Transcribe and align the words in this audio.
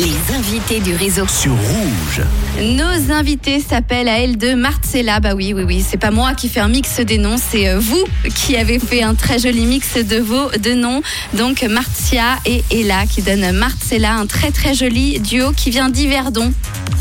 Les 0.00 0.34
invités 0.34 0.80
du 0.80 0.94
réseau. 0.94 1.26
sur 1.26 1.52
Rouge. 1.52 2.22
Nos 2.60 3.12
invités 3.12 3.60
s'appellent 3.60 4.08
à 4.08 4.18
elle 4.18 4.36
de 4.36 4.54
Marcella. 4.54 5.20
Bah 5.20 5.34
oui, 5.34 5.54
oui, 5.54 5.62
oui. 5.62 5.84
C'est 5.88 5.96
pas 5.96 6.10
moi 6.10 6.34
qui 6.34 6.48
fais 6.50 6.60
un 6.60 6.68
mix 6.68 7.00
des 7.00 7.16
noms, 7.16 7.36
c'est 7.38 7.68
euh, 7.68 7.78
vous 7.78 8.04
qui 8.34 8.56
avez 8.56 8.78
fait 8.78 9.02
un 9.02 9.14
très 9.14 9.38
joli 9.38 9.64
mix 9.64 9.94
de 9.96 10.18
vos 10.18 10.50
deux 10.58 10.74
noms. 10.74 11.00
Donc 11.34 11.62
Martia 11.62 12.36
et 12.44 12.62
Ella 12.70 13.06
qui 13.06 13.22
donnent 13.22 13.52
Marcella, 13.52 14.14
un 14.14 14.26
très 14.26 14.50
très 14.50 14.74
joli 14.74 15.18
duo 15.18 15.52
qui 15.52 15.70
vient 15.70 15.88
d'Yverdon. 15.88 16.52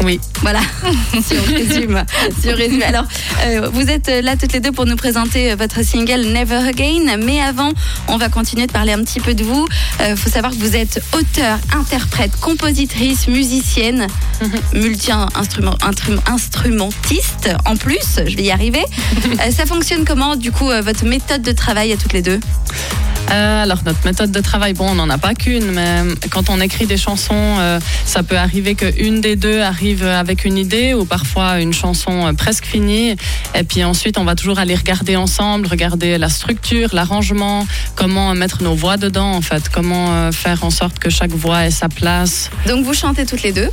Oui. 0.03 0.19
Voilà, 0.45 0.61
si 1.23 1.33
on 1.39 1.43
résume. 1.51 2.03
si 2.39 2.49
on 2.49 2.55
résume. 2.55 2.83
Alors, 2.83 3.05
euh, 3.45 3.67
vous 3.73 3.89
êtes 3.89 4.07
là 4.07 4.37
toutes 4.37 4.53
les 4.53 4.59
deux 4.59 4.71
pour 4.71 4.85
nous 4.85 4.95
présenter 4.95 5.51
euh, 5.51 5.55
votre 5.55 5.83
single 5.83 6.21
Never 6.21 6.67
Again. 6.67 7.17
Mais 7.17 7.41
avant, 7.41 7.71
on 8.07 8.17
va 8.17 8.29
continuer 8.29 8.67
de 8.67 8.71
parler 8.71 8.93
un 8.93 9.03
petit 9.03 9.19
peu 9.19 9.33
de 9.33 9.43
vous. 9.43 9.67
Il 10.07 10.15
faut 10.15 10.29
savoir 10.29 10.53
que 10.53 10.59
vous 10.59 10.75
êtes 10.75 11.01
auteur, 11.17 11.57
interprète, 11.75 12.31
compositrice, 12.39 13.27
musicienne, 13.27 14.05
multi-instrumentiste. 14.73 17.49
En 17.65 17.75
plus, 17.75 18.19
je 18.27 18.35
vais 18.35 18.43
y 18.43 18.51
arriver. 18.51 18.85
Euh, 19.25 19.51
ça 19.51 19.65
fonctionne 19.65 20.05
comment, 20.05 20.35
du 20.35 20.51
coup, 20.51 20.69
euh, 20.69 20.81
votre 20.81 21.03
méthode 21.03 21.41
de 21.41 21.51
travail 21.51 21.91
à 21.91 21.97
toutes 21.97 22.13
les 22.13 22.21
deux? 22.21 22.39
Euh, 23.31 23.63
alors 23.63 23.79
notre 23.85 24.05
méthode 24.05 24.31
de 24.31 24.39
travail, 24.39 24.73
bon, 24.73 24.89
on 24.91 24.95
n'en 24.95 25.09
a 25.09 25.17
pas 25.17 25.33
qu'une, 25.33 25.71
mais 25.71 26.01
quand 26.29 26.49
on 26.49 26.61
écrit 26.61 26.85
des 26.85 26.97
chansons, 26.97 27.33
euh, 27.33 27.79
ça 28.05 28.23
peut 28.23 28.37
arriver 28.37 28.75
qu'une 28.75 29.19
des 29.19 29.35
deux 29.35 29.61
arrive 29.61 30.03
avec 30.05 30.45
une 30.45 30.57
idée 30.57 30.93
ou 30.93 31.05
parfois 31.05 31.59
une 31.59 31.73
chanson 31.73 32.27
euh, 32.27 32.33
presque 32.33 32.65
finie. 32.65 33.15
Et 33.55 33.63
puis 33.63 33.83
ensuite, 33.83 34.17
on 34.17 34.23
va 34.25 34.35
toujours 34.35 34.59
aller 34.59 34.75
regarder 34.75 35.15
ensemble, 35.15 35.67
regarder 35.67 36.17
la 36.17 36.29
structure, 36.29 36.89
l'arrangement, 36.93 37.65
comment 37.95 38.33
mettre 38.35 38.61
nos 38.61 38.75
voix 38.75 38.97
dedans, 38.97 39.31
en 39.31 39.41
fait, 39.41 39.69
comment 39.69 40.13
euh, 40.13 40.31
faire 40.31 40.63
en 40.63 40.69
sorte 40.69 40.99
que 40.99 41.09
chaque 41.09 41.31
voix 41.31 41.65
ait 41.65 41.71
sa 41.71 41.89
place. 41.89 42.51
Donc, 42.67 42.85
vous 42.85 42.93
chantez 42.93 43.25
toutes 43.25 43.43
les 43.43 43.51
deux? 43.51 43.69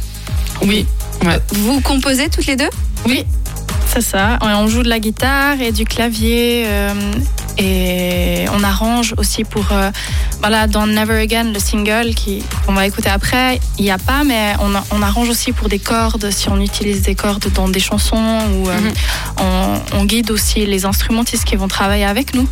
Oui. 0.62 0.86
Ouais. 1.24 1.38
Vous 1.50 1.80
composez 1.80 2.28
toutes 2.28 2.46
les 2.46 2.56
deux? 2.56 2.70
Oui, 3.06 3.24
c'est 3.86 4.00
ça. 4.00 4.38
Ouais, 4.42 4.52
On 4.54 4.66
joue 4.66 4.82
de 4.82 4.88
la 4.88 4.98
guitare 4.98 5.60
et 5.60 5.72
du 5.72 5.84
clavier 5.84 6.64
euh, 6.66 6.94
et 7.58 8.46
on 8.52 8.62
arrange 8.64 9.14
aussi 9.18 9.44
pour. 9.44 9.66
euh, 9.72 9.90
voilà, 10.40 10.66
dans 10.66 10.86
Never 10.86 11.20
Again, 11.20 11.52
le 11.52 11.58
single 11.60 12.10
qu'on 12.66 12.72
va 12.72 12.86
écouter 12.86 13.08
après, 13.10 13.60
il 13.78 13.84
n'y 13.84 13.90
a 13.90 13.98
pas, 13.98 14.24
mais 14.24 14.54
on, 14.60 14.74
a- 14.74 14.84
on 14.90 15.02
arrange 15.02 15.28
aussi 15.28 15.52
pour 15.52 15.68
des 15.68 15.78
cordes, 15.78 16.30
si 16.30 16.48
on 16.48 16.60
utilise 16.60 17.02
des 17.02 17.14
cordes 17.14 17.46
dans 17.54 17.68
des 17.68 17.80
chansons 17.80 18.16
ou 18.56 18.68
euh, 18.68 18.80
Mhm. 18.80 18.92
on, 19.38 19.98
on 20.00 20.04
guide 20.04 20.30
aussi 20.30 20.66
les 20.66 20.84
instrumentistes 20.84 21.44
qui 21.44 21.56
vont 21.56 21.68
travailler 21.68 22.04
avec 22.04 22.34
nous. 22.34 22.48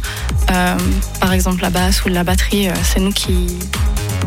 Euh, 0.52 0.76
par 1.20 1.32
exemple, 1.32 1.62
la 1.62 1.70
basse 1.70 2.04
ou 2.04 2.08
la 2.08 2.22
batterie, 2.24 2.68
c'est 2.84 3.00
nous 3.00 3.12
qui. 3.12 3.46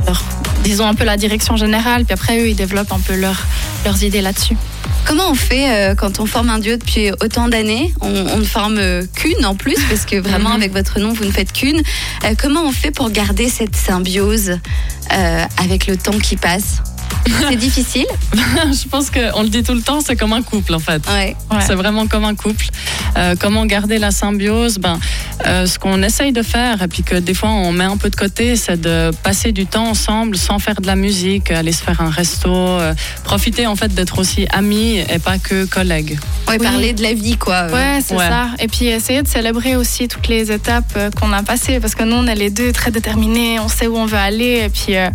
leur- 0.08 0.24
disons 0.64 0.88
un 0.88 0.94
peu 0.96 1.04
la 1.04 1.18
direction 1.18 1.56
générale, 1.58 2.06
puis 2.06 2.14
après 2.14 2.40
eux, 2.40 2.48
ils 2.50 2.56
développent 2.56 2.92
un 2.94 3.00
peu 3.00 3.16
leur- 3.16 3.44
leurs 3.86 4.02
idées 4.04 4.22
là-dessus. 4.22 4.56
Comment 5.06 5.30
on 5.30 5.36
fait 5.36 5.70
euh, 5.70 5.96
quand 5.96 6.20
on 6.20 6.26
forme 6.26 6.50
un 6.50 6.60
duo 6.60 6.76
depuis 6.78 7.12
autant 7.22 7.48
d'années? 7.50 7.94
On, 8.02 8.08
on 8.10 8.38
ne 8.38 8.44
forme 8.44 8.78
euh, 8.80 9.04
qu'une 9.16 9.46
en 9.46 9.56
plus, 9.56 9.76
parce 9.90 10.06
que 10.06 10.16
vraiment 10.18 10.50
Mhm. 10.50 10.56
avec 10.56 10.74
votre 10.74 11.00
nom, 11.00 11.14
vous 11.14 11.26
ne 11.26 11.32
faites 11.32 11.52
qu'une. 11.54 11.82
Euh, 12.24 12.34
comment 12.42 12.64
on 12.66 12.72
fait 12.72 12.92
pour 12.92 13.10
garder 13.12 13.50
cette 13.50 13.76
symbiose 13.76 14.60
avec 15.58 15.86
le 15.88 15.98
temps 15.98 16.18
qui 16.18 16.36
passe? 16.38 16.82
C'est 17.50 17.56
difficile? 17.68 18.06
Je 18.34 18.88
pense 18.88 19.10
qu'on 19.12 19.44
le 19.44 19.50
dit 19.50 19.62
tout 19.64 19.74
le 19.74 19.82
temps, 19.82 20.02
c'est 20.02 20.16
comme 20.16 20.34
un 20.34 20.42
couple, 20.42 20.74
en 20.74 20.80
fait. 20.80 21.02
Ouais. 21.10 21.36
Ouais. 21.52 21.58
C'est 21.66 21.76
vraiment 21.76 22.08
comme 22.08 22.26
un 22.26 22.36
couple. 22.36 22.66
Comment 23.40 23.66
garder 23.66 24.00
la 24.00 24.12
symbiose? 24.12 24.80
Ben, 24.80 25.00
euh, 25.46 25.66
Ce 25.66 25.80
qu'on 25.80 26.02
essaye 26.04 26.32
de 26.32 26.42
faire, 26.44 26.82
et 26.82 26.88
puis 26.88 27.04
que 27.04 27.16
des 27.16 27.34
fois 27.34 27.50
on 27.50 27.72
met 27.72 27.84
un 27.86 27.98
peu 27.98 28.10
de 28.10 28.16
côté, 28.16 28.56
c'est 28.56 28.80
de 28.80 29.12
passer 29.24 29.52
du 29.52 29.66
temps 29.66 29.88
ensemble 29.88 30.38
sans 30.38 30.60
faire 30.60 30.80
de 30.82 30.88
la 30.88 30.96
musique, 30.96 31.52
aller 31.52 31.72
se 31.72 31.84
faire 31.84 32.02
un 32.02 32.10
resto, 32.10 32.50
euh, 32.54 32.94
profiter 33.24 33.68
en 33.68 33.76
fait 33.76 33.94
d'être 33.94 34.20
aussi 34.20 34.48
amis 34.52 34.98
et 35.00 35.20
pas 35.20 35.38
que 35.40 35.66
collègues. 35.66 36.20
Ouais, 36.48 36.58
Oui. 36.60 36.66
parler 36.66 36.94
de 36.94 37.02
la 37.02 37.14
vie, 37.14 37.38
quoi. 37.38 37.68
Ouais, 37.68 38.00
c'est 38.06 38.16
Ouais. 38.16 38.28
ça. 38.28 38.48
Et 38.60 38.68
puis 38.68 38.86
essayer 38.88 39.22
de 39.24 39.28
célébrer 39.28 39.76
aussi 39.76 40.08
toutes 40.08 40.28
les 40.28 40.52
étapes 40.52 40.94
euh, 40.98 41.10
qu'on 41.12 41.32
a 41.34 41.42
passées, 41.44 41.80
parce 41.80 41.96
que 41.96 42.04
nous, 42.04 42.16
on 42.16 42.28
est 42.28 42.36
les 42.36 42.50
deux 42.50 42.72
très 42.72 42.92
déterminés, 42.92 43.60
on 43.60 43.68
sait 43.70 43.88
où 43.88 43.98
on 43.98 44.06
veut 44.06 44.18
aller, 44.18 44.62
et 44.66 44.70
puis 44.70 44.96
euh, 44.96 45.10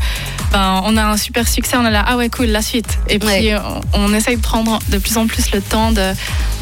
ben, 0.53 0.83
on 0.85 0.97
a 0.97 1.05
un 1.05 1.17
super 1.17 1.47
succès, 1.47 1.77
on 1.77 1.85
est 1.87 1.91
là, 1.91 2.05
ah 2.07 2.17
ouais, 2.17 2.29
cool, 2.29 2.47
la 2.47 2.63
suite. 2.63 2.99
Et 3.09 3.19
puis 3.19 3.29
Ouais. 3.29 3.55
on, 3.95 4.07
on 4.07 4.15
essaye 4.15 4.37
de 4.37 4.43
prendre 4.43 4.79
de 4.89 4.99
plus 4.99 5.17
en 5.19 5.27
plus 5.27 5.51
le 5.53 5.61
temps 5.61 5.93
de, 5.93 6.13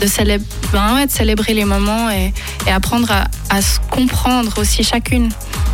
de, 0.01 0.07
célébrer, 0.07 0.45
ben 0.73 0.95
ouais, 0.97 1.07
de 1.07 1.13
célébrer 1.13 1.55
les 1.55 1.65
moments 1.65 2.11
et, 2.11 2.33
et 2.67 2.71
apprendre 2.73 3.11
à, 3.13 3.25
à 3.51 3.63
se 3.63 3.79
comprendre 3.91 4.59
aussi 4.59 4.83
chacune. 4.85 5.29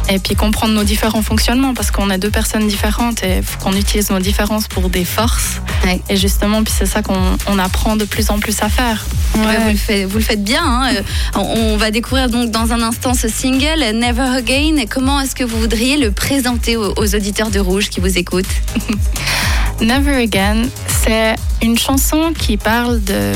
Et 0.08 0.18
puis 0.18 0.34
comprendre 0.34 0.74
nos 0.74 0.82
différents 0.82 1.22
fonctionnements, 1.22 1.74
parce 1.74 1.92
qu'on 1.92 2.10
est 2.10 2.18
deux 2.18 2.30
personnes 2.30 2.66
différentes 2.66 3.22
et 3.22 3.40
faut 3.40 3.58
qu'on 3.60 3.72
utilise 3.76 4.10
nos 4.10 4.18
différences 4.18 4.66
pour 4.66 4.90
des 4.90 5.04
forces. 5.04 5.60
Ouais. 5.84 6.00
Et 6.08 6.16
justement, 6.16 6.64
puis 6.64 6.74
c'est 6.76 6.86
ça 6.86 7.02
qu'on 7.02 7.36
on 7.46 7.58
apprend 7.58 7.94
de 7.94 8.04
plus 8.04 8.30
en 8.30 8.40
plus 8.40 8.60
à 8.62 8.68
faire. 8.68 9.06
Ouais, 9.36 9.58
vous, 9.62 9.70
le 9.70 9.76
faites, 9.76 10.06
vous 10.08 10.18
le 10.18 10.24
faites 10.24 10.42
bien. 10.42 10.60
hein. 10.64 10.94
Euh, 10.96 11.02
On 11.36 11.40
on 11.72 11.76
va 11.76 11.90
découvrir 11.92 12.28
donc 12.28 12.50
dans 12.50 12.72
un 12.72 12.82
instant 12.82 13.14
ce 13.14 13.28
single, 13.28 13.78
Never 13.94 14.22
Again. 14.36 14.76
Et 14.78 14.86
Comment 14.86 15.20
est-ce 15.20 15.34
que 15.36 15.44
vous 15.44 15.58
voudriez 15.58 15.96
le 15.96 16.10
présenter 16.10 16.76
aux, 16.76 16.92
aux 16.96 17.14
auditeurs 17.14 17.50
de 17.50 17.60
Rouge 17.60 17.88
qui 17.88 18.00
vous 18.00 18.18
écoutent? 18.18 18.44
Never 19.80 20.14
Again, 20.22 20.64
c'est 21.04 21.36
une 21.62 21.78
chanson 21.78 22.32
qui 22.36 22.56
parle 22.56 23.02
de, 23.04 23.32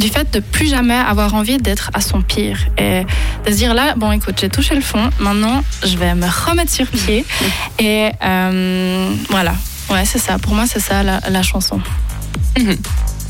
du 0.00 0.08
fait 0.08 0.32
de 0.32 0.40
plus 0.40 0.68
jamais 0.68 0.96
avoir 0.96 1.34
envie 1.34 1.58
d'être 1.58 1.90
à 1.94 2.00
son 2.00 2.22
pire. 2.22 2.58
Et 2.78 3.04
de 3.46 3.50
se 3.50 3.56
dire 3.56 3.74
là, 3.74 3.94
bon 3.96 4.10
écoute, 4.10 4.38
j'ai 4.40 4.48
touché 4.48 4.74
le 4.74 4.80
fond, 4.80 5.10
maintenant 5.20 5.62
je 5.84 5.96
vais 5.96 6.14
me 6.14 6.26
remettre 6.26 6.72
sur 6.72 6.86
pied. 6.86 7.24
Et 7.78 8.10
euh, 8.22 9.14
voilà, 9.28 9.54
ouais, 9.90 10.04
c'est 10.04 10.18
ça. 10.18 10.38
Pour 10.38 10.54
moi, 10.54 10.64
c'est 10.66 10.80
ça 10.80 11.02
la, 11.02 11.20
la 11.28 11.42
chanson. 11.42 11.80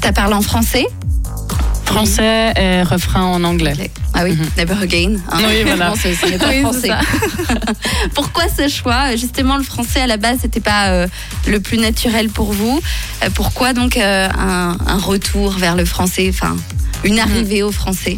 Ça 0.02 0.12
parle 0.12 0.32
en 0.32 0.42
français? 0.42 0.86
Français 1.94 2.52
et 2.56 2.82
refrain 2.82 3.22
en 3.24 3.42
anglais. 3.44 3.90
Ah 4.14 4.22
oui, 4.24 4.32
Mhm. 4.32 4.46
Never 4.56 4.82
Again. 4.82 5.16
hein. 5.30 5.38
Oui, 5.48 5.62
voilà. 5.66 5.88
Non, 5.90 5.94
ce 5.96 6.14
ce 6.14 6.26
n'est 6.26 6.38
pas 6.38 6.48
Oui, 6.48 6.54
c'est 6.54 6.62
français. 6.62 6.88
ça. 6.88 7.00
Pourquoi 8.14 8.44
ce 8.48 8.68
choix? 8.68 9.16
Justement, 9.16 9.56
le 9.56 9.64
français 9.64 10.00
à 10.00 10.06
la 10.06 10.16
base, 10.16 10.38
c'était 10.42 10.60
pas 10.60 10.88
euh, 10.90 11.06
le 11.48 11.58
plus 11.60 11.78
naturel 11.78 12.28
pour 12.28 12.52
vous. 12.52 12.80
Euh, 13.24 13.28
pourquoi 13.34 13.72
donc 13.72 13.96
euh, 13.96 14.28
un, 14.38 14.76
un 14.86 14.98
retour 14.98 15.50
vers 15.52 15.74
le 15.74 15.84
français, 15.84 16.26
enfin 16.32 16.56
une 17.02 17.18
arrivée 17.18 17.62
au 17.62 17.72
français? 17.72 18.16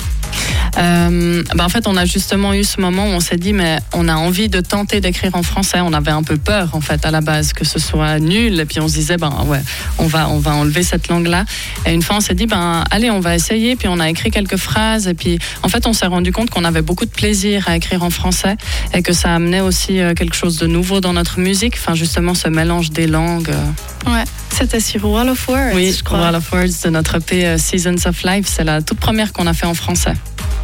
Euh, 0.79 1.43
ben, 1.55 1.65
en 1.65 1.69
fait, 1.69 1.87
on 1.87 1.97
a 1.97 2.05
justement 2.05 2.55
eu 2.55 2.65
ce 2.65 2.81
moment 2.81 3.05
où 3.05 3.11
on 3.11 3.21
s'est 3.21 3.37
dit, 3.37 3.53
mais 3.53 3.79
on 3.93 4.09
a 4.09 4.15
envie 4.15 4.49
de 4.49 4.61
tenter 4.61 5.01
d'écrire 5.01 5.35
en 5.35 5.43
français. 5.43 5.81
On 5.81 5.93
avait 5.93 6.11
un 6.11 6.23
peu 6.23 6.37
peur, 6.37 6.71
en 6.73 6.81
fait, 6.81 7.05
à 7.05 7.11
la 7.11 7.21
base, 7.21 7.53
que 7.53 7.65
ce 7.65 7.79
soit 7.79 8.19
nul. 8.19 8.59
Et 8.59 8.65
puis 8.65 8.81
on 8.81 8.89
se 8.89 8.95
disait, 8.95 9.17
ben 9.17 9.33
ouais, 9.47 9.61
on 9.99 10.07
va, 10.07 10.29
on 10.31 10.39
va 10.39 10.55
enlever 10.55 10.83
cette 10.83 11.09
langue-là. 11.09 11.45
Et 11.87 11.93
une 11.93 12.03
fois, 12.03 12.17
on 12.17 12.21
s'est 12.21 12.35
dit, 12.35 12.47
ben 12.47 12.85
allez, 12.91 13.11
on 13.11 13.21
va 13.21 13.35
essayer. 13.35 13.77
Puis 13.77 13.89
on 13.89 14.01
a 14.01 14.09
écrit 14.09 14.31
quelques 14.31 14.57
phrases. 14.57 15.09
Et 15.09 15.15
puis, 15.15 15.39
en 15.63 15.69
fait, 15.69 15.87
on 15.87 15.93
s'est 15.93 16.07
rendu 16.07 16.33
compte 16.33 16.51
qu'on 16.51 16.65
avait 16.65 16.83
beaucoup 16.83 17.05
de 17.05 17.11
plaisir 17.11 17.69
à 17.69 17.77
écrire 17.77 18.03
en 18.03 18.11
français 18.11 18.57
et 18.95 19.03
que 19.03 19.13
ça 19.13 19.35
amenait 19.35 19.61
aussi 19.61 20.01
euh, 20.01 20.15
quelque 20.15 20.37
chose 20.37 20.59
de 20.59 20.67
nouveau 20.67 21.01
dans 21.01 21.13
notre 21.13 21.39
musique. 21.39 21.75
Enfin, 21.77 21.95
justement, 21.95 22.35
ce 22.35 22.49
mélange 22.49 22.91
des 22.91 23.07
langues. 23.07 23.53
Ouais, 24.07 24.25
c'était 24.51 24.81
sur 24.81 25.05
Wall 25.05 25.29
of 25.29 25.49
Words, 25.49 25.75
oui, 25.75 25.95
je 25.97 26.03
crois. 26.03 26.21
Wall 26.21 26.35
of 26.35 26.53
Words 26.53 26.83
de 26.85 26.91
notre 26.91 27.17
EP 27.17 27.47
euh, 27.47 27.59
Seasons 27.59 27.97
of 28.07 28.23
Life. 28.23 28.47
C'est 28.49 28.65
la 28.65 28.83
toute 28.83 28.99
première 28.99 29.33
qu'on 29.33 29.47
a 29.47 29.55
fait 29.55 29.67
en 29.67 29.75
français. 29.75 30.15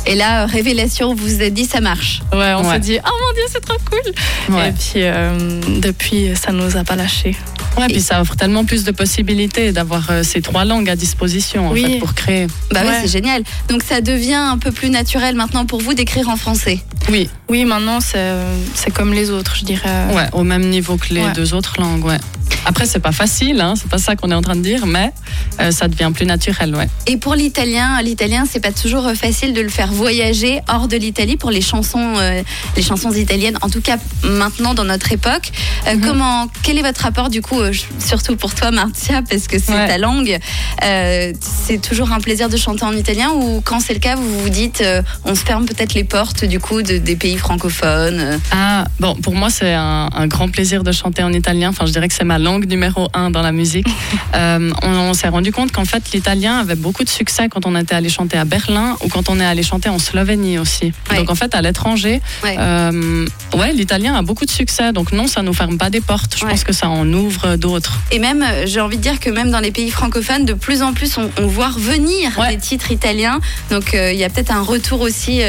Et 0.08 0.14
là, 0.14 0.42
euh, 0.42 0.46
révélation, 0.46 1.14
vous 1.14 1.22
vous 1.24 1.42
êtes 1.42 1.52
dit 1.52 1.66
ça 1.66 1.80
marche. 1.82 2.20
Ouais, 2.32 2.54
on 2.56 2.62
Ouais. 2.66 2.72
s'est 2.74 2.78
dit, 2.80 2.98
oh 3.04 3.10
mon 3.10 3.34
dieu, 3.34 3.42
c'est 3.52 3.60
trop 3.60 3.76
cool. 3.90 4.54
Ouais. 4.56 4.70
Et 4.70 4.72
puis, 4.72 5.02
euh, 5.04 5.60
depuis, 5.80 6.34
ça 6.34 6.50
nous 6.50 6.78
a 6.78 6.82
pas 6.84 6.96
lâchés. 6.96 7.36
Ouais, 7.76 7.86
Et- 7.88 7.92
puis 7.92 8.00
ça 8.02 8.20
offre 8.20 8.34
tellement 8.36 8.64
plus 8.64 8.84
de 8.84 8.90
possibilités 8.90 9.72
d'avoir 9.72 10.10
euh, 10.10 10.22
ces 10.22 10.40
trois 10.42 10.64
langues 10.64 10.88
à 10.90 10.96
disposition 10.96 11.68
en 11.68 11.72
Oui. 11.72 11.84
fait, 11.84 11.98
pour 11.98 12.14
créer. 12.14 12.46
Bah 12.72 12.80
oui, 12.82 12.88
Ouais. 12.88 12.98
c'est 13.02 13.08
génial. 13.12 13.42
Donc 13.68 13.82
ça 13.82 14.00
devient 14.00 14.34
un 14.34 14.58
peu 14.58 14.72
plus 14.72 14.90
naturel 14.90 15.34
maintenant 15.36 15.66
pour 15.66 15.80
vous 15.80 15.94
d'écrire 15.94 16.28
en 16.28 16.36
français. 16.36 16.80
Oui, 17.10 17.28
Oui, 17.48 17.64
maintenant, 17.64 18.00
c'est 18.00 18.32
c'est 18.74 18.90
comme 18.92 19.12
les 19.12 19.30
autres, 19.30 19.54
je 19.56 19.64
dirais. 19.64 19.88
ouais, 20.14 20.26
au 20.32 20.42
même 20.44 20.68
niveau 20.68 20.96
que 20.96 21.14
les 21.14 21.22
Ouais. 21.22 21.32
deux 21.32 21.54
autres 21.54 21.80
langues. 21.80 22.04
Ouais. 22.04 22.18
Après, 22.64 22.86
c'est 22.86 22.98
pas 22.98 23.12
facile, 23.12 23.60
hein, 23.60 23.74
c'est 23.76 23.88
pas 23.88 23.98
ça 23.98 24.16
qu'on 24.16 24.30
est 24.30 24.34
en 24.34 24.42
train 24.42 24.56
de 24.56 24.60
dire, 24.62 24.84
mais 24.86 25.12
euh, 25.60 25.70
ça 25.70 25.86
devient 25.88 26.10
plus 26.14 26.26
naturel. 26.26 26.74
Ouais. 26.74 26.88
Et 27.06 27.16
pour 27.16 27.34
l'italien, 27.34 28.00
l'italien, 28.02 28.44
c'est 28.50 28.60
pas 28.60 28.72
toujours 28.72 29.06
euh, 29.06 29.14
facile 29.14 29.52
de 29.54 29.60
le 29.60 29.68
faire 29.68 29.92
voyager 29.92 30.60
hors 30.68 30.88
de 30.88 30.96
l'Italie 30.96 31.36
pour 31.36 31.50
les 31.50 31.60
chansons, 31.60 32.14
euh, 32.16 32.42
les 32.76 32.82
chansons 32.82 33.12
italiennes. 33.12 33.58
En 33.62 33.70
tout 33.70 33.80
cas, 33.80 33.96
maintenant 34.24 34.74
dans 34.74 34.84
notre 34.84 35.12
époque, 35.12 35.50
Euh, 35.86 35.94
Mhm. 35.94 36.00
comment, 36.06 36.48
quel 36.62 36.76
est 36.78 36.82
votre 36.82 37.00
rapport 37.02 37.30
du 37.30 37.40
coup, 37.40 37.57
euh, 37.57 37.57
surtout 37.98 38.36
pour 38.36 38.54
toi, 38.54 38.70
Martia, 38.70 39.22
parce 39.28 39.46
que 39.48 39.58
c'est 39.58 39.72
Ouais. 39.72 39.86
ta 39.88 39.98
langue. 39.98 40.38
euh, 40.84 41.32
c'est 41.66 41.80
toujours 41.80 42.12
un 42.12 42.20
plaisir 42.20 42.48
de 42.48 42.56
chanter 42.56 42.84
en 42.84 42.92
italien 42.92 43.30
ou 43.34 43.60
quand 43.64 43.80
c'est 43.80 43.92
le 43.94 43.98
cas, 44.00 44.16
vous 44.16 44.40
vous 44.40 44.48
dites, 44.48 44.80
euh, 44.80 45.02
on 45.24 45.34
se 45.34 45.44
ferme 45.44 45.66
peut-être 45.66 45.94
les 45.94 46.04
portes 46.04 46.44
du 46.44 46.60
coup 46.60 46.82
de- 46.82 46.98
des 46.98 47.16
pays 47.16 47.36
francophones. 47.36 48.20
euh. 48.20 48.38
Ah, 48.52 48.84
bon, 49.00 49.14
pour 49.16 49.34
moi, 49.34 49.50
c'est 49.50 49.74
un, 49.74 50.08
un 50.14 50.26
grand 50.26 50.48
plaisir 50.48 50.84
de 50.84 50.92
chanter 50.92 51.22
en 51.22 51.32
italien. 51.32 51.70
Enfin, 51.70 51.86
je 51.86 51.92
dirais 51.92 52.08
que 52.08 52.14
c'est 52.14 52.24
ma 52.24 52.38
langue 52.38 52.66
numéro 52.66 53.08
un 53.14 53.30
dans 53.30 53.42
la 53.42 53.52
musique. 53.52 53.86
Euh, 54.34 54.70
on, 54.82 55.14
s'est 55.14 55.28
rendu 55.28 55.52
compte 55.52 55.72
qu'en 55.72 55.84
fait, 55.86 56.12
l'italien 56.12 56.58
avait 56.58 56.74
beaucoup 56.76 57.02
de 57.02 57.08
succès 57.08 57.48
quand 57.48 57.66
on 57.66 57.74
était 57.76 57.94
allé 57.94 58.08
chanter 58.10 58.36
à 58.36 58.44
Berlin 58.44 58.96
ou 59.02 59.08
quand 59.08 59.28
on 59.30 59.40
est 59.40 59.44
allé 59.44 59.62
chanter 59.62 59.88
en 59.88 59.98
Slovénie 59.98 60.58
aussi. 60.58 60.92
Donc 61.16 61.30
en 61.30 61.34
fait, 61.34 61.54
à 61.54 61.62
l'étranger, 61.62 62.20
ouais, 62.44 62.56
euh, 62.58 63.26
l'italien 63.72 64.14
a 64.14 64.22
beaucoup 64.22 64.44
de 64.44 64.50
succès. 64.50 64.92
Donc 64.92 65.12
non, 65.12 65.26
ça 65.26 65.42
nous 65.42 65.54
ferme 65.54 65.78
pas 65.78 65.90
des 65.90 66.00
portes. 66.00 66.36
Je 66.38 66.44
pense 66.44 66.62
que 66.62 66.72
ça 66.72 66.88
en 66.88 67.10
ouvre 67.12 67.47
d'autres. 67.56 68.00
Et 68.10 68.18
même, 68.18 68.44
j'ai 68.64 68.80
envie 68.80 68.96
de 68.96 69.02
dire 69.02 69.20
que 69.20 69.30
même 69.30 69.50
dans 69.50 69.60
les 69.60 69.70
pays 69.70 69.90
francophones, 69.90 70.44
de 70.44 70.54
plus 70.54 70.82
en 70.82 70.92
plus, 70.92 71.16
on, 71.18 71.46
voit 71.46 71.68
revenir 71.68 72.30
des 72.48 72.58
titres 72.58 72.90
italiens. 72.90 73.40
Donc 73.70 73.92
il 73.94 74.16
y 74.16 74.24
a 74.24 74.28
peut-être 74.28 74.52
un 74.52 74.62
retour 74.62 75.00
aussi 75.00 75.40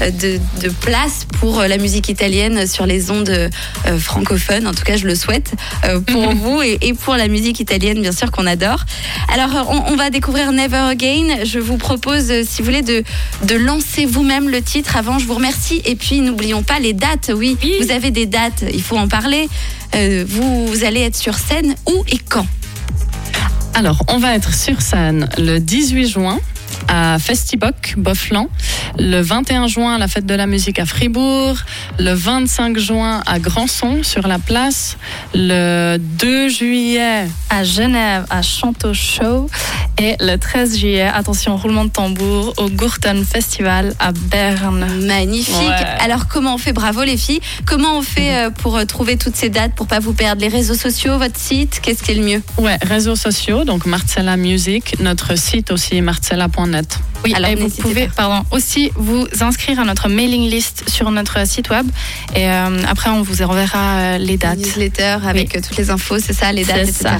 de, 0.00 0.40
de, 0.62 0.68
place 0.80 1.26
pour 1.40 1.62
la 1.62 1.78
musique 1.78 2.08
italienne 2.08 2.66
sur 2.66 2.86
les 2.86 3.10
ondes 3.10 3.50
francophones. 3.98 4.66
En 4.66 4.74
tout 4.74 4.82
cas, 4.82 4.96
je 4.96 5.06
le 5.06 5.14
souhaite 5.14 5.52
pour 6.06 6.34
vous 6.34 6.62
et, 6.62 6.94
pour 6.94 7.14
la 7.14 7.28
musique 7.28 7.60
italienne, 7.60 8.00
bien 8.00 8.12
sûr, 8.12 8.30
qu'on 8.30 8.46
adore. 8.46 8.84
Alors, 9.32 9.70
on, 9.88 9.96
va 9.96 10.10
découvrir 10.10 10.52
Never 10.52 10.76
Again. 10.76 11.44
Je 11.44 11.58
vous 11.58 11.76
propose, 11.76 12.32
si 12.44 12.62
vous 12.62 12.66
voulez, 12.66 12.82
de, 12.82 13.02
de 13.44 13.54
lancer 13.54 14.06
vous-même 14.06 14.48
le 14.48 14.62
titre. 14.62 14.96
Avant, 14.96 15.18
je 15.18 15.26
vous 15.26 15.34
remercie. 15.34 15.82
Et 15.84 15.96
puis, 15.96 16.20
n'oublions 16.20 16.62
pas 16.62 16.78
les 16.78 16.92
dates. 16.92 17.30
Oui, 17.34 17.56
vous 17.80 17.90
avez 17.90 18.10
des 18.10 18.26
dates, 18.26 18.64
il 18.72 18.82
faut 18.82 18.96
en 18.96 19.08
parler. 19.08 19.48
Euh, 19.94 20.24
vous, 20.26 20.66
vous 20.66 20.84
allez 20.84 21.00
être 21.00 21.16
sur 21.16 21.34
scène 21.34 21.74
où 21.86 22.04
et 22.08 22.18
quand? 22.18 22.46
Alors, 23.74 24.04
on 24.08 24.18
va 24.18 24.34
être 24.34 24.54
sur 24.54 24.80
scène 24.80 25.28
le 25.38 25.58
18 25.58 26.08
juin 26.08 26.38
à 26.88 27.18
Festiboc, 27.18 27.94
Boflan, 27.96 28.48
le 28.98 29.20
21 29.20 29.66
juin 29.66 29.94
à 29.94 29.98
la 29.98 30.08
fête 30.08 30.26
de 30.26 30.34
la 30.34 30.46
musique 30.46 30.78
à 30.78 30.86
Fribourg, 30.86 31.56
le 31.98 32.12
25 32.12 32.78
juin 32.78 33.22
à 33.26 33.38
Grandson 33.38 34.02
sur 34.02 34.26
la 34.26 34.38
place, 34.38 34.96
le 35.34 35.96
2 35.98 36.48
juillet 36.48 37.26
à 37.50 37.64
Genève 37.64 38.24
à 38.30 38.42
Chanteau 38.42 38.94
Show 38.94 39.48
et 39.98 40.16
le 40.20 40.36
13 40.36 40.78
juillet, 40.78 41.02
attention, 41.02 41.56
roulement 41.56 41.84
de 41.84 41.90
tambour 41.90 42.52
au 42.56 42.68
Gurten 42.68 43.24
Festival 43.24 43.94
à 44.00 44.12
Berne. 44.12 44.86
Magnifique. 45.06 45.54
Alors 46.00 46.26
comment 46.26 46.54
on 46.54 46.58
fait? 46.58 46.72
Bravo 46.72 47.04
les 47.04 47.16
filles. 47.16 47.40
Comment 47.66 47.98
on 47.98 48.02
fait 48.02 48.34
euh, 48.34 48.50
pour 48.50 48.76
euh, 48.76 48.84
trouver 48.84 49.16
toutes 49.16 49.36
ces 49.36 49.50
dates 49.50 49.74
pour 49.74 49.86
pas 49.86 50.00
vous 50.00 50.12
perdre? 50.12 50.42
Les 50.42 50.48
réseaux 50.48 50.74
sociaux, 50.74 51.18
votre 51.18 51.38
site, 51.38 51.80
qu'est-ce 51.80 52.02
qui 52.02 52.10
est 52.10 52.14
le 52.14 52.24
mieux? 52.24 52.42
Ouais, 52.58 52.76
réseaux 52.82 53.14
sociaux, 53.14 53.64
donc 53.64 53.86
Marcella 53.86 54.36
Music, 54.36 54.96
notre 55.00 55.38
site 55.38 55.70
aussi 55.70 56.00
Oui, 57.24 57.32
Alors, 57.34 57.50
et 57.50 57.54
vous 57.54 57.70
pouvez 57.70 58.08
pardon, 58.14 58.44
aussi 58.50 58.90
vous 58.96 59.26
inscrire 59.40 59.80
à 59.80 59.84
notre 59.84 60.08
mailing 60.08 60.50
list 60.50 60.84
sur 60.90 61.10
notre 61.10 61.46
site 61.46 61.70
web. 61.70 61.86
Et 62.36 62.50
euh, 62.50 62.82
après, 62.86 63.08
on 63.08 63.22
vous 63.22 63.40
enverra 63.40 63.96
euh, 63.96 64.18
les 64.18 64.36
dates. 64.36 64.58
Newsletter 64.58 65.16
avec 65.26 65.56
euh, 65.56 65.60
toutes 65.66 65.78
les 65.78 65.88
infos, 65.88 66.18
c'est 66.18 66.34
ça, 66.34 66.52
les 66.52 66.64
dates, 66.64 66.88
etc. 66.88 66.94
Ça. 67.02 67.18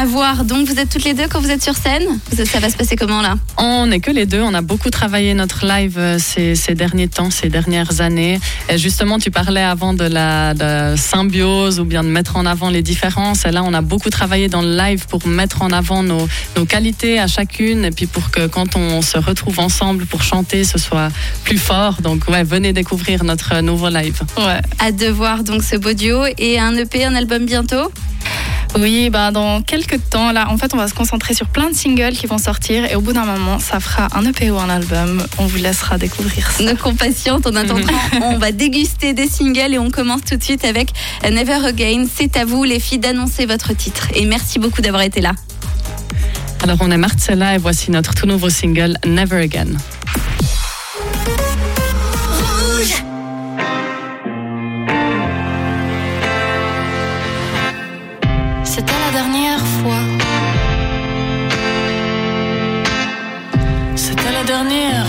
À 0.00 0.06
voir. 0.06 0.44
Donc, 0.44 0.66
vous 0.66 0.78
êtes 0.78 0.88
toutes 0.88 1.04
les 1.04 1.12
deux 1.12 1.28
quand 1.28 1.40
vous 1.40 1.50
êtes 1.50 1.62
sur 1.62 1.74
scène? 1.74 2.18
Ça 2.46 2.60
va 2.60 2.70
se 2.70 2.76
passer 2.76 2.96
comment 2.96 3.20
là? 3.20 3.34
On 3.58 3.86
n'est 3.86 4.00
que 4.00 4.10
les 4.10 4.24
deux. 4.24 4.40
On 4.40 4.54
a 4.54 4.62
beaucoup 4.62 4.88
travaillé 4.88 5.34
notre 5.34 5.66
live 5.66 6.00
ces, 6.18 6.54
ces, 6.54 6.74
derniers 6.74 7.08
temps, 7.08 7.30
ces 7.30 7.50
dernières 7.50 8.00
années. 8.00 8.40
Et 8.70 8.78
justement, 8.78 9.18
tu 9.18 9.30
parlais 9.30 9.62
avant 9.62 9.92
de 9.92 10.04
la 10.04 10.54
de 10.54 10.96
symbiose 10.96 11.78
ou 11.78 11.84
bien 11.84 12.02
de 12.02 12.08
mettre 12.08 12.36
en 12.36 12.46
avant 12.46 12.70
les 12.70 12.82
différences. 12.82 13.44
Et 13.44 13.50
là, 13.50 13.62
on 13.62 13.74
a 13.74 13.82
beaucoup 13.82 14.10
travaillé 14.10 14.48
dans 14.48 14.62
le 14.62 14.74
live 14.76 15.06
pour 15.06 15.26
mettre 15.26 15.60
en 15.60 15.70
avant 15.72 16.02
nos, 16.02 16.26
nos 16.56 16.64
qualités 16.64 17.18
à 17.18 17.26
chacune 17.26 17.84
et 17.84 17.90
puis 17.90 18.06
pour 18.06 18.30
que 18.30 18.46
quand 18.46 18.65
on 18.74 19.02
se 19.02 19.18
retrouve 19.18 19.60
ensemble 19.60 20.06
pour 20.06 20.22
chanter, 20.22 20.64
ce 20.64 20.78
soit 20.78 21.10
plus 21.44 21.58
fort. 21.58 22.00
Donc 22.02 22.28
ouais, 22.28 22.42
venez 22.42 22.72
découvrir 22.72 23.24
notre 23.24 23.60
nouveau 23.60 23.88
live. 23.88 24.20
Ouais. 24.38 24.60
Hâte 24.80 24.96
de 24.96 25.08
voir 25.08 25.44
donc 25.44 25.62
ce 25.62 25.76
beau 25.76 25.92
duo 25.92 26.24
et 26.38 26.58
un 26.58 26.74
EP, 26.76 27.04
un 27.04 27.14
album 27.14 27.46
bientôt? 27.46 27.92
Oui, 28.78 29.08
bah 29.08 29.30
dans 29.30 29.62
quelques 29.62 30.00
temps, 30.10 30.32
là, 30.32 30.50
en 30.50 30.58
fait, 30.58 30.74
on 30.74 30.76
va 30.76 30.88
se 30.88 30.94
concentrer 30.94 31.32
sur 31.32 31.46
plein 31.46 31.70
de 31.70 31.74
singles 31.74 32.12
qui 32.12 32.26
vont 32.26 32.36
sortir 32.36 32.84
et 32.84 32.94
au 32.94 33.00
bout 33.00 33.12
d'un 33.14 33.24
moment, 33.24 33.58
ça 33.58 33.80
fera 33.80 34.08
un 34.14 34.24
EP 34.26 34.50
ou 34.50 34.58
un 34.58 34.68
album. 34.68 35.24
On 35.38 35.46
vous 35.46 35.56
laissera 35.56 35.96
découvrir 35.96 36.50
ça. 36.50 36.62
Nos 36.62 36.76
compatientes, 36.76 37.46
en 37.46 37.54
attendant, 37.54 37.86
on 38.20 38.36
va 38.36 38.52
déguster 38.52 39.14
des 39.14 39.28
singles 39.28 39.72
et 39.72 39.78
on 39.78 39.90
commence 39.90 40.22
tout 40.28 40.36
de 40.36 40.42
suite 40.42 40.64
avec 40.64 40.90
Never 41.24 41.66
Again. 41.66 42.04
C'est 42.12 42.36
à 42.36 42.44
vous, 42.44 42.64
les 42.64 42.80
filles, 42.80 42.98
d'annoncer 42.98 43.46
votre 43.46 43.74
titre. 43.74 44.08
Et 44.14 44.26
merci 44.26 44.58
beaucoup 44.58 44.82
d'avoir 44.82 45.02
été 45.02 45.22
là. 45.22 45.32
Alors 46.68 46.78
on 46.80 46.90
est 46.90 46.96
Marcella 46.96 47.54
et 47.54 47.58
voici 47.58 47.92
notre 47.92 48.12
tout 48.12 48.26
nouveau 48.26 48.50
single 48.50 48.98
Never 49.06 49.40
Again. 49.40 49.76
C'était 58.64 58.98
la 58.98 59.12
dernière 59.12 59.60
fois. 59.60 60.00
C'était 63.94 64.32
la 64.32 64.42
dernière 64.42 65.05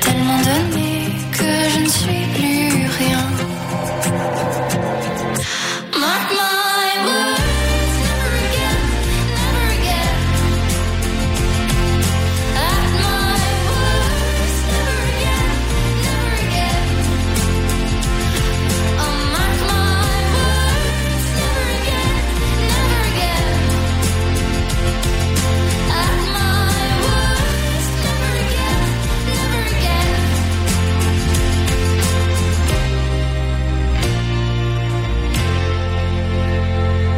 tellement 0.00 0.38
donné 0.38 1.06
que 1.32 1.70
je 1.72 1.80
ne 1.80 1.88
suis 1.88 2.26
plus 2.34 2.86
rien. 2.98 3.41